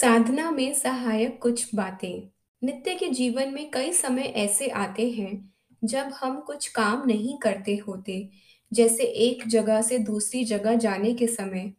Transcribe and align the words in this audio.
साधना 0.00 0.50
में 0.50 0.74
सहायक 0.74 1.38
कुछ 1.42 1.74
बातें। 1.74 2.28
नित्य 2.64 2.94
के 2.94 3.08
जीवन 3.08 3.48
में 3.48 3.70
कई 3.70 3.92
समय 3.92 4.22
ऐसे 4.22 4.68
आते 4.68 5.10
हैं, 5.10 5.54
जब 5.84 6.10
हम 6.20 6.40
कुछ 6.40 6.68
काम 6.68 7.02
नहीं 7.06 7.38
करते 7.38 7.76
होते, 7.76 8.28
जैसे 8.72 9.02
एक 9.02 9.48
जगह 9.48 9.82
से 9.82 9.98
दूसरी 9.98 10.44
जगह 10.44 10.74
जाने 10.74 11.14
के 11.14 11.26
समय, 11.26 11.72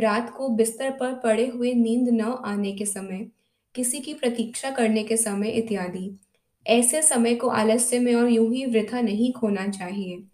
रात 0.00 0.34
को 0.36 0.48
बिस्तर 0.48 0.90
पर 0.90 1.14
पड़े 1.14 1.46
हुए 1.46 1.74
नींद 1.74 2.08
न 2.08 2.20
आने 2.20 2.72
के 2.72 2.86
समय, 2.86 3.26
किसी 3.74 4.00
की 4.00 4.14
प्रतीक्षा 4.14 4.70
करने 4.70 5.04
के 5.04 5.16
समय 5.16 5.48
इत्यादि। 5.48 6.20
ऐसे 6.66 7.02
समय 7.02 7.34
को 7.34 7.48
आलस्य 7.48 7.98
में 7.98 8.14
और 8.14 8.28
यूँ 8.28 8.54
ही 8.54 8.66
वृथा 8.66 9.00
नहीं 9.00 9.32
खोना 9.32 9.68
चाहिए। 9.68 10.24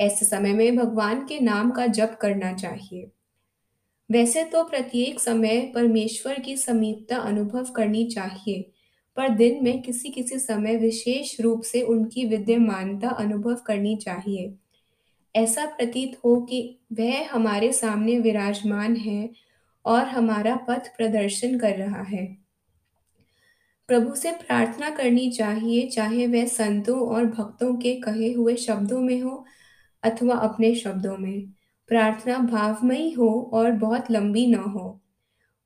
ऐसे 0.00 0.26
समय 0.26 0.52
में 0.52 0.76
भगवान 0.76 1.26
के 1.26 1.40
नाम 1.40 1.70
का 1.70 1.86
जप 1.86 2.18
करना 2.20 2.52
चाहिए। 2.52 3.10
वैसे 4.12 4.44
तो 4.44 4.62
प्रत्येक 4.64 5.20
समय 5.20 5.60
परमेश्वर 5.74 6.38
की 6.38 6.56
समीपता 6.56 7.16
अनुभव 7.16 7.64
करनी 7.64 8.04
चाहिए, 8.06 8.72
पर 9.16 9.28
दिन 9.28 9.64
में 9.64 9.82
किसी 9.82 10.10
किसी 10.10 10.38
समय 10.38 10.76
विशेष 10.76 11.40
रूप 11.40 11.62
से 11.62 11.82
उनकी 11.82 12.24
विद्यमानता 12.24 13.08
अनुभव 13.08 13.54
करनी 13.54 13.96
चाहिए। 13.96 14.54
ऐसा 15.34 15.64
प्रतीत 15.66 16.18
हो 16.24 16.36
कि 16.40 16.78
वह 16.92 17.28
हमारे 17.30 17.72
सामने 17.72 18.18
विराजमान 18.18 18.96
है 18.96 19.30
और 19.84 20.04
हमारा 20.04 20.56
पथ 20.56 20.96
प्रदर्शन 20.96 21.58
कर 21.58 21.76
रहा 21.76 22.02
है। 22.02 22.26
प्रभु 23.88 24.14
से 24.14 24.32
प्रार्थना 24.32 24.90
करनी 24.90 25.30
चाहिए, 25.30 25.86
चाहे 25.86 26.26
वह 26.26 26.46
संतों 26.46 27.00
और 27.08 27.24
भक्तों 27.24 27.74
के 27.76 27.94
कहे 27.94 28.32
हुए 28.32 28.56
शब्दों 28.56 29.00
में 29.00 29.20
हो 29.20 29.44
अथवा 30.02 30.34
अपने 30.34 30.74
शब्दों 30.74 31.16
में। 31.16 31.52
प्रार्थना 31.92 32.38
भावमयी 32.38 33.10
हो 33.10 33.50
और 33.52 33.72
बहुत 33.72 34.10
लंबी 34.10 34.46
न 34.46 34.54
हो। 34.54 35.00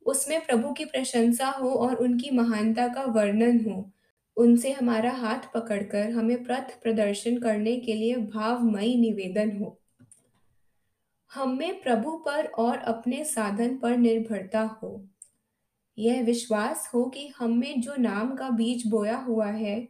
उसमें 0.06 0.46
प्रभु 0.46 0.72
की 0.72 0.84
प्रशंसा 0.84 1.46
हो 1.46 1.70
और 1.70 1.94
उनकी 1.94 2.30
महानता 2.30 2.88
का 2.88 3.02
वर्णन 3.02 3.70
हो। 3.70 3.90
उनसे 4.36 4.72
हमारा 4.72 5.10
हाथ 5.10 5.52
पकड़कर 5.54 6.10
हमें 6.10 6.44
प्रथ 6.44 6.82
प्रदर्शन 6.82 7.38
करने 7.38 7.76
के 7.76 7.92
लिए 7.92 8.16
भावमयी 8.16 9.00
निवेदन 9.00 9.56
हो। 9.56 9.80
हमें 11.34 11.82
प्रभु 11.82 12.16
पर 12.16 12.46
और 12.46 12.78
अपने 12.78 13.24
साधन 13.24 13.76
पर 13.76 13.96
निर्भरता 13.96 14.60
हो। 14.60 15.08
यह 15.98 16.22
विश्वास 16.22 16.90
हो 16.94 17.04
कि 17.04 17.32
हमें 17.38 17.80
जो 17.80 17.94
नाम 17.98 18.34
का 18.34 18.50
बीज 18.50 18.86
बोया 18.86 19.16
हुआ 19.16 19.46
है, 19.46 19.88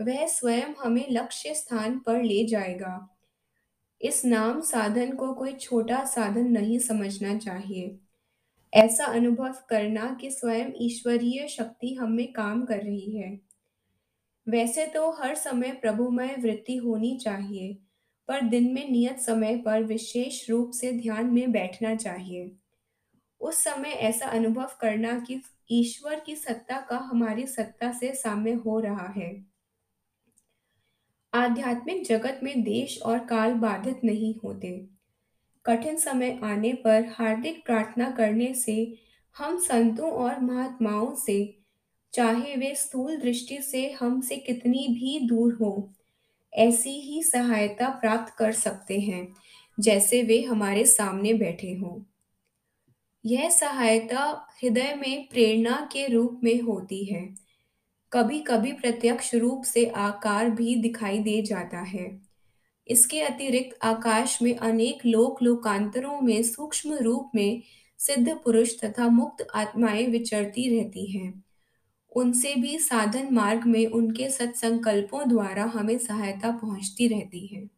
वह 0.00 0.26
स्वयं 0.26 0.74
हमें 0.80 1.06
लक्ष्य 1.10 1.54
स्थान 1.54 1.98
पर 1.98 2.22
ले 2.22 2.46
जाएगा। 2.46 3.13
इस 4.00 4.24
नाम 4.24 4.60
साधन 4.60 5.12
को 5.12 5.32
कोई 5.34 5.52
छोटा 5.52 6.04
साधन 6.04 6.46
नहीं 6.46 6.78
समझना 6.78 7.38
चाहिए। 7.38 7.98
ऐसा 8.72 9.04
अनुभव 9.04 9.54
करना 9.68 10.18
कि 10.20 10.30
स्वयं 10.30 10.70
ईश्वरीय 10.76 11.48
शक्ति 11.48 11.94
हम 11.94 12.12
में 12.12 12.32
काम 12.32 12.64
कर 12.64 12.78
रही 12.78 13.18
है। 13.18 13.40
वैसे 14.48 14.86
तो 14.86 15.10
हर 15.10 15.34
समय 15.34 15.72
प्रभुमय 15.72 16.36
वृत्ति 16.38 16.76
होनी 16.76 17.16
चाहिए, 17.16 17.78
पर 18.28 18.40
दिन 18.40 18.72
में 18.74 18.90
नियत 18.90 19.18
समय 19.18 19.56
पर 19.56 19.84
विशेष 19.84 20.50
रूप 20.50 20.70
से 20.70 20.92
ध्यान 20.92 21.26
में 21.26 21.52
बैठना 21.52 21.94
चाहिए। 21.94 22.56
उस 23.40 23.64
समय 23.64 23.88
ऐसा 23.88 24.26
अनुभव 24.26 24.70
करना 24.80 25.18
कि 25.20 25.40
ईश्वर 25.70 26.20
की 26.20 26.36
सत्ता 26.36 26.80
का 26.80 26.96
हमारी 26.96 27.46
सत्ता 27.46 27.92
से 27.92 28.14
साम्य 28.14 28.52
हो 28.52 28.80
रहा 28.80 29.12
है। 29.16 29.53
आध्यात्मिक 31.34 32.06
जगत 32.06 32.40
में 32.42 32.62
देश 32.62 33.02
और 33.02 33.18
काल 33.18 33.54
बाधित 33.54 34.00
नहीं 34.04 34.34
होते। 34.44 34.86
कठिन 35.66 35.96
समय 35.96 36.40
आने 36.44 36.72
पर 36.72 37.04
हार्दिक 37.18 37.64
प्रार्थना 37.64 38.10
करने 38.10 38.54
से 38.54 38.94
हम 39.38 39.58
संतों 39.58 40.10
और 40.10 40.40
महात्माओं 40.40 41.14
से, 41.14 41.58
चाहे 42.12 42.56
वे 42.56 42.74
स्थूल 42.74 43.16
दृष्टि 43.16 43.58
से 43.62 43.90
हमसे 43.90 44.36
कितनी 44.36 44.86
भी 44.88 45.26
दूर 45.26 45.54
हो, 45.54 45.92
ऐसी 46.52 46.90
ही 46.90 47.22
सहायता 47.22 47.88
प्राप्त 47.88 48.34
कर 48.34 48.52
सकते 48.52 49.00
हैं, 49.00 49.34
जैसे 49.80 50.22
वे 50.22 50.42
हमारे 50.42 50.84
सामने 50.84 51.34
बैठे 51.34 51.74
हों। 51.74 52.02
यह 53.26 53.50
सहायता 53.50 54.48
हृदय 54.62 54.94
में 54.94 55.28
प्रेरणा 55.28 55.88
के 55.92 56.06
रूप 56.08 56.40
में 56.44 56.60
होती 56.60 57.04
है। 57.04 57.43
कभी 58.14 58.40
कभी 58.40 58.72
प्रत्यक्ष 58.72 59.34
रूप 59.34 59.62
से 59.64 59.86
आकार 59.86 60.50
भी 60.50 60.76
दिखाई 60.76 61.18
दे 61.18 61.42
जाता 61.42 61.78
है। 61.78 62.20
इसके 62.88 63.20
अतिरिक्त 63.20 63.78
आकाश 63.82 64.42
में 64.42 64.56
अनेक 64.56 65.06
लोक 65.06 65.42
लोकांतरों 65.42 66.20
में 66.20 66.42
सूक्ष्म 66.42 66.94
रूप 66.94 67.30
में 67.34 67.62
सिद्ध 67.98 68.28
पुरुष 68.28 68.74
तथा 68.84 69.08
मुक्त 69.08 69.46
आत्माएँ 69.54 70.06
विचरती 70.06 70.78
रहती 70.78 71.06
हैं। 71.06 71.44
उनसे 72.16 72.54
भी 72.54 72.78
साधन 72.78 73.28
मार्ग 73.32 73.64
में 73.64 73.86
उनके 73.86 74.30
सत्संकल्पों 74.30 75.28
द्वारा 75.28 75.64
हमें 75.64 75.98
सहायता 75.98 76.50
पहुँचती 76.50 77.08
रहती 77.08 77.46
है। 77.46 77.73